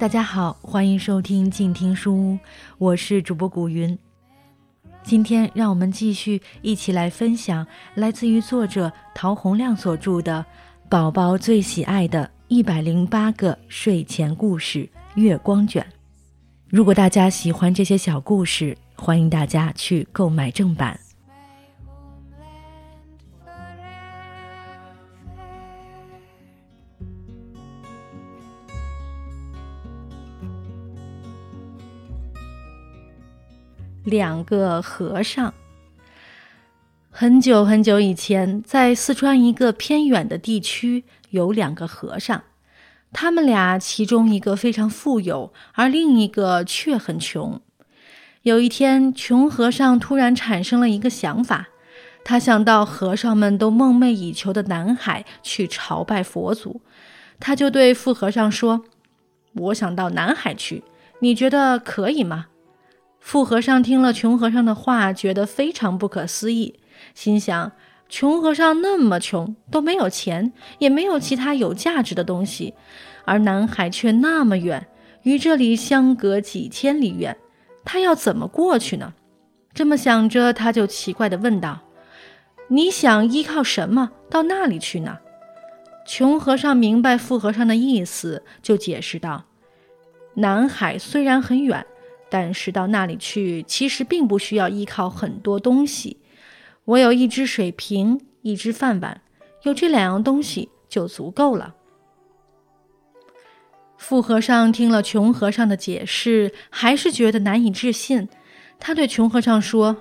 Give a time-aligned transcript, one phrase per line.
[0.00, 2.38] 大家好，欢迎收听静听书屋，
[2.78, 3.98] 我是主播古云。
[5.02, 10.42] 今天让我们继续一起来分享来自于作者陶洪亮所著的
[10.88, 15.82] 《宝宝最喜爱的一百零八个睡前故事月光卷》。
[16.70, 20.98] 如果大家喜欢这些小故事，欢迎大家去购买正版。
[34.10, 35.54] 两个和尚。
[37.08, 42.42] 很久很久以前，在四川一个偏远的地区，有两个和尚。
[43.12, 47.60] 他们俩其中一个非常富有，而另一个却很穷。
[48.42, 51.68] 有一天，穷和尚突然产生了一个想法，
[52.24, 56.80] 他想到和尚们都梦寐以求的南海去朝拜佛祖。
[57.40, 58.84] 他就对富和尚说
[59.54, 60.84] ：“我想到南海去，
[61.18, 62.46] 你觉得可以吗？”
[63.20, 66.80] 富和尚听了穷和尚的话，觉得非常不可思议，
[67.14, 67.70] 心想：
[68.08, 72.74] 穷和尚那么穷，都没有钱，也没有其他有价值的东西，
[73.26, 74.88] 而南海却那么远，
[75.22, 77.36] 与这里相隔几千里远，
[77.84, 79.12] 他要怎么过去呢？
[79.72, 81.78] 这么想着，他就奇怪地问道
[82.68, 85.18] ：“你想依靠什么到那里去呢？”
[86.04, 89.44] 穷和尚明白富和尚的意思，就解释道
[90.34, 91.86] ：“南海虽然很远。”
[92.30, 96.18] 但是到那里去，其实并不需要依靠很多东西。
[96.84, 99.20] 我有一只水瓶，一只饭碗，
[99.64, 101.74] 有这两样东西就足够了。
[103.98, 108.28] 富和尚听了穷和尚的解释，还是觉得难以置信。
[108.78, 109.94] 他对穷和尚说：“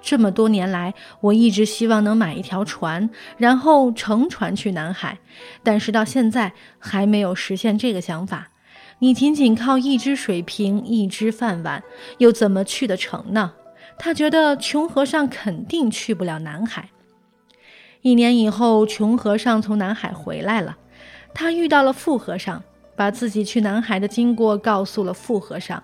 [0.00, 5.18] 这么多年来，我一直希望能买一条船，然后乘船去南海，
[5.62, 8.48] 但是到现在还没有实现这个想法。”
[9.04, 11.84] 你仅仅靠一只水瓶、一只饭碗，
[12.16, 13.52] 又怎么去得成呢？
[13.98, 16.88] 他觉得穷和尚肯定去不了南海。
[18.00, 20.78] 一年以后，穷和尚从南海回来了，
[21.34, 22.62] 他遇到了富和尚，
[22.96, 25.82] 把自己去南海的经过告诉了富和尚。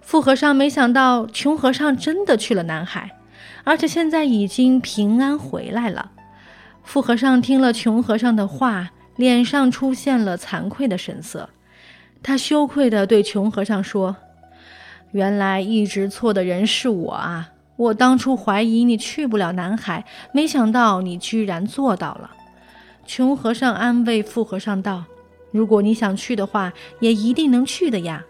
[0.00, 3.18] 富和尚没想到穷和尚真的去了南海，
[3.64, 6.12] 而且现在已经平安回来了。
[6.84, 11.50] 富和尚听了穷和尚的话，脸上出现了惭愧的神色。
[12.24, 14.16] 他羞愧地对穷和尚说
[15.12, 17.50] ：“原来一直错的人是我啊！
[17.76, 22.30] 我当初怀疑你去不了南海，没想到你居然做到了。”
[23.06, 25.04] 穷和尚安慰富和尚道
[25.52, 28.24] ：“如果你想去的话，也一定能去的呀。”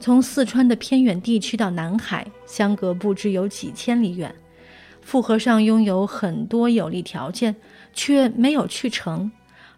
[0.00, 4.34] 从四川的偏远地区到南海，相隔不知有几千里远。
[5.02, 7.54] 富和尚拥有很多有利条件，
[7.92, 9.30] 却没有去成。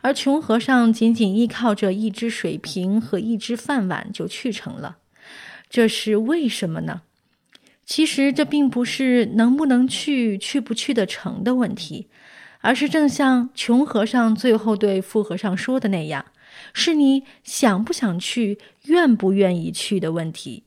[0.03, 4.99] 而穷和尚仅仅依靠着一只水瓶和一只饭碗就去成了，
[5.71, 7.03] 这是为什么呢？
[7.85, 12.09] 其实这并不是能不能去、去不去得成的问题，
[12.61, 16.27] 而是正像穷和尚最后对富和尚说的那样，
[16.73, 20.65] 是你想不想去、愿不愿意去的问题。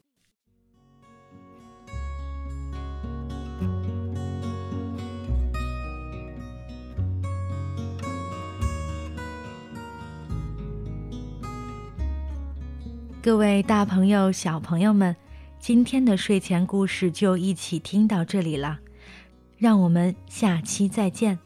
[13.25, 15.15] 各位大朋友、小朋友们，
[15.57, 18.77] 今天的睡前故事就一起听到这里了，
[19.57, 21.39] 让我们下期再见。